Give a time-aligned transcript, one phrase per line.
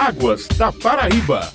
[0.00, 1.52] Águas da Paraíba.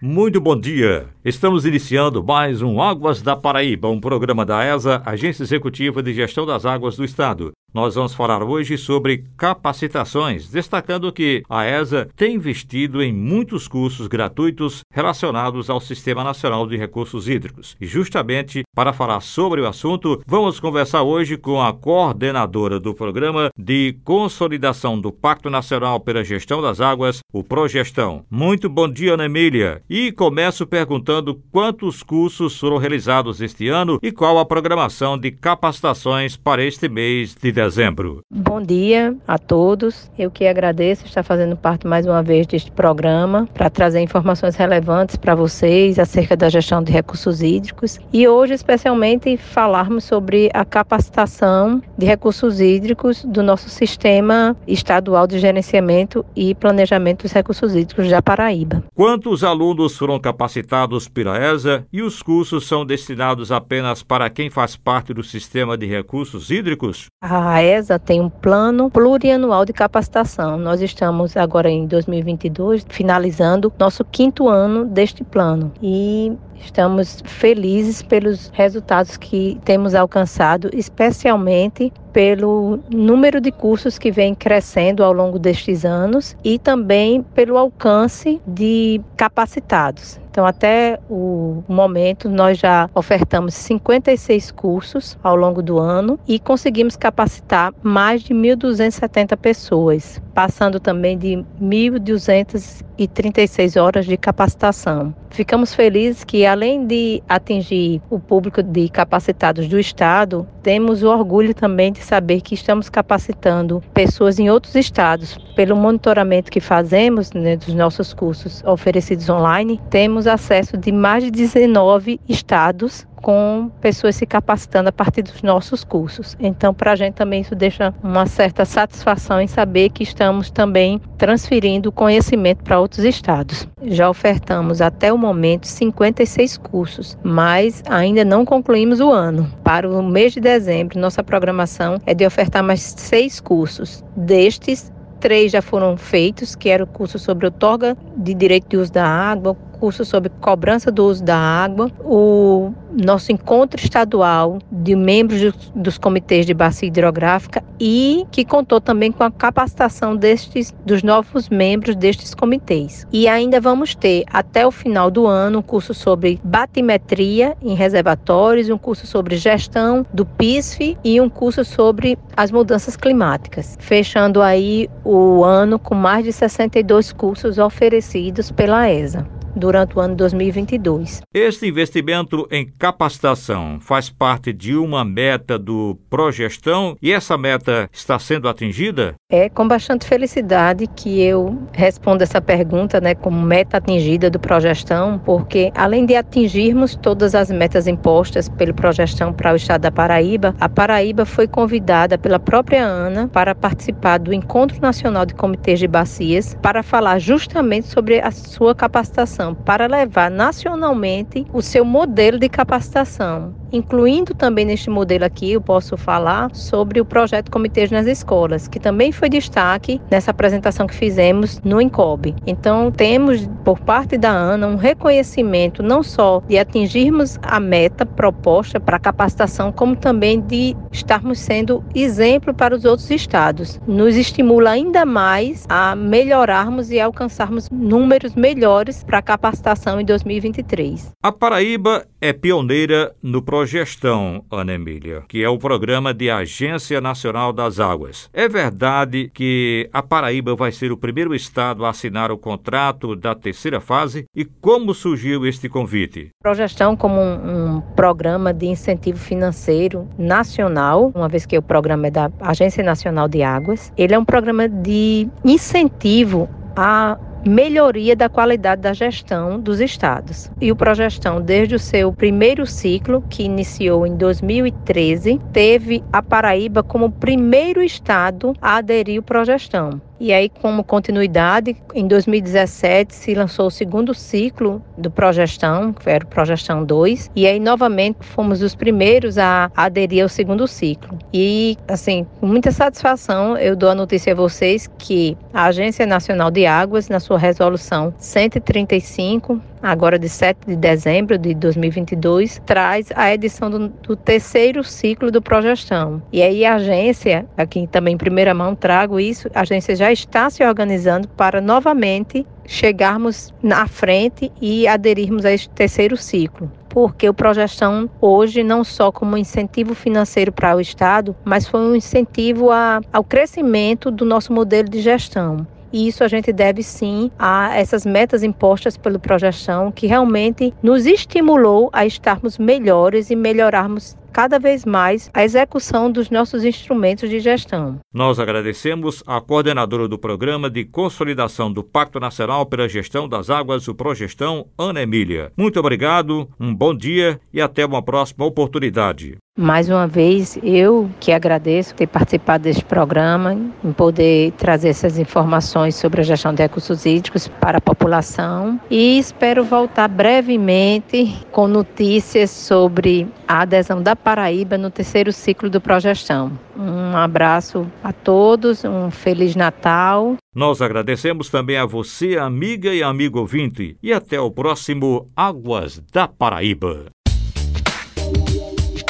[0.00, 1.06] Muito bom dia.
[1.22, 6.46] Estamos iniciando mais um Águas da Paraíba, um programa da ESA, Agência Executiva de Gestão
[6.46, 7.52] das Águas do Estado.
[7.74, 14.06] Nós vamos falar hoje sobre capacitações, destacando que a ESA tem investido em muitos cursos
[14.08, 17.74] gratuitos relacionados ao Sistema Nacional de Recursos Hídricos.
[17.80, 23.48] E justamente para falar sobre o assunto, vamos conversar hoje com a coordenadora do Programa
[23.56, 28.26] de Consolidação do Pacto Nacional pela Gestão das Águas, o Progestão.
[28.30, 29.80] Muito bom dia, Ana Emília.
[29.88, 36.36] E começo perguntando quantos cursos foram realizados este ano e qual a programação de capacitações
[36.36, 38.20] para este mês de dezembro.
[38.30, 40.10] Bom dia a todos.
[40.18, 45.16] Eu que agradeço estar fazendo parte mais uma vez deste programa para trazer informações relevantes
[45.16, 51.80] para vocês acerca da gestão de recursos hídricos e hoje especialmente falarmos sobre a capacitação
[51.96, 58.20] de recursos hídricos do nosso sistema estadual de gerenciamento e planejamento dos recursos hídricos da
[58.20, 58.82] Paraíba.
[58.94, 64.76] Quantos alunos foram capacitados pela ESA e os cursos são destinados apenas para quem faz
[64.76, 67.06] parte do sistema de recursos hídricos?
[67.20, 70.56] A a ESA tem um plano plurianual de capacitação.
[70.56, 76.32] Nós estamos agora em 2022 finalizando nosso quinto ano deste plano e
[76.64, 85.02] estamos felizes pelos resultados que temos alcançado, especialmente pelo número de cursos que vem crescendo
[85.02, 90.20] ao longo destes anos e também pelo alcance de capacitados.
[90.30, 96.96] Então, até o momento, nós já ofertamos 56 cursos ao longo do ano e conseguimos
[96.96, 105.14] capacitar mais de 1.270 pessoas, passando também de 1.236 horas de capacitação.
[105.30, 111.54] Ficamos felizes que, além de atingir o público de capacitados do Estado, temos o orgulho
[111.54, 115.38] também de saber que estamos capacitando pessoas em outros estados.
[115.56, 121.30] Pelo monitoramento que fazemos né, dos nossos cursos oferecidos online, temos acesso de mais de
[121.30, 126.36] 19 estados com pessoas se capacitando a partir dos nossos cursos.
[126.40, 131.00] Então, para a gente também isso deixa uma certa satisfação em saber que estamos também
[131.16, 133.66] transferindo conhecimento para outros estados.
[133.82, 139.50] Já ofertamos até o momento 56 cursos, mas ainda não concluímos o ano.
[139.62, 144.04] Para o mês de dezembro, nossa programação é de ofertar mais seis cursos.
[144.16, 148.92] Destes, três já foram feitos, que era o curso sobre outorga de direito de uso
[148.92, 155.52] da água, curso sobre cobrança do uso da água, o nosso encontro estadual de membros
[155.74, 161.48] dos comitês de bacia hidrográfica e que contou também com a capacitação destes dos novos
[161.48, 163.08] membros destes comitês.
[163.12, 168.70] E ainda vamos ter até o final do ano um curso sobre batimetria em reservatórios,
[168.70, 174.88] um curso sobre gestão do PISF e um curso sobre as mudanças climáticas, fechando aí
[175.04, 181.22] o ano com mais de 62 cursos oferecidos pela ESA durante o ano 2022.
[181.32, 188.18] Este investimento em capacitação faz parte de uma meta do Progestão e essa meta está
[188.18, 189.14] sendo atingida?
[189.30, 195.18] É com bastante felicidade que eu respondo essa pergunta, né, como meta atingida do Progestão,
[195.18, 200.54] porque além de atingirmos todas as metas impostas pelo Progestão para o estado da Paraíba,
[200.60, 205.88] a Paraíba foi convidada pela própria ANA para participar do Encontro Nacional de Comitês de
[205.88, 212.38] Bacias para falar justamente sobre a sua capacitação capacitação para levar nacionalmente o seu modelo
[212.38, 218.06] de capacitação, incluindo também neste modelo aqui, eu posso falar sobre o projeto Comitês nas
[218.06, 222.34] Escolas, que também foi destaque nessa apresentação que fizemos no INCOB.
[222.46, 228.78] Então, temos por parte da ANA um reconhecimento não só de atingirmos a meta proposta
[228.78, 233.80] para capacitação, como também de estarmos sendo exemplo para os outros estados.
[233.86, 241.12] Nos estimula ainda mais a melhorarmos e alcançarmos números melhores para a capacitação em 2023.
[241.22, 247.50] A Paraíba é pioneira no Progestão, Ana Emília, que é o programa de Agência Nacional
[247.50, 248.28] das Águas.
[248.34, 253.34] É verdade que a Paraíba vai ser o primeiro estado a assinar o contrato da
[253.34, 254.24] terceira fase?
[254.36, 256.28] E como surgiu este convite?
[256.42, 262.10] Progestão como um, um programa de incentivo financeiro nacional, uma vez que o programa é
[262.10, 268.82] da Agência Nacional de Águas, ele é um programa de incentivo a melhoria da qualidade
[268.82, 270.50] da gestão dos estados.
[270.60, 276.82] E o Progestão, desde o seu primeiro ciclo, que iniciou em 2013, teve a Paraíba
[276.82, 280.00] como primeiro estado a aderir ao Progestão.
[280.22, 286.24] E aí, como continuidade, em 2017 se lançou o segundo ciclo do Progestão, que era
[286.24, 291.18] o Progestão 2, e aí novamente fomos os primeiros a aderir ao segundo ciclo.
[291.34, 296.52] E, assim, com muita satisfação, eu dou a notícia a vocês que a Agência Nacional
[296.52, 303.32] de Águas, na sua resolução 135, agora de 7 de dezembro de 2022, traz a
[303.32, 306.22] edição do, do, terceiro ciclo do Progestão.
[306.32, 310.48] E aí a agência, aqui também em primeira mão trago isso, a agência já está
[310.48, 317.32] se organizando para novamente chegarmos na frente e aderirmos a este terceiro ciclo porque o
[317.32, 323.00] Progestão hoje não só como incentivo financeiro para o Estado, mas foi um incentivo a,
[323.10, 325.66] ao crescimento do nosso modelo de gestão.
[325.92, 331.06] E isso a gente deve sim a essas metas impostas pelo Progestão, que realmente nos
[331.06, 337.38] estimulou a estarmos melhores e melhorarmos cada vez mais a execução dos nossos instrumentos de
[337.38, 338.00] gestão.
[338.12, 343.86] Nós agradecemos a coordenadora do Programa de Consolidação do Pacto Nacional pela Gestão das Águas,
[343.88, 345.52] o Progestão, Ana Emília.
[345.56, 349.36] Muito obrigado, um bom dia e até uma próxima oportunidade.
[349.58, 353.52] Mais uma vez, eu que agradeço ter participado deste programa,
[353.84, 359.18] em poder trazer essas informações sobre a gestão de recursos hídricos para a população e
[359.18, 366.58] espero voltar brevemente com notícias sobre a adesão da Paraíba no terceiro ciclo do Progestão.
[366.74, 370.34] Um abraço a todos, um Feliz Natal.
[370.54, 376.26] Nós agradecemos também a você, amiga e amigo ouvinte, e até o próximo Águas da
[376.26, 377.12] Paraíba.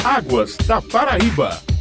[0.03, 1.72] Águas da Paraíba.